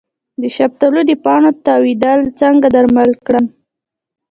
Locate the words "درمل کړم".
2.75-3.45